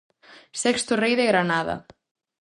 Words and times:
Sexto 0.61 0.91
rei 1.03 1.13
de 1.19 1.25
Granada. 1.31 1.75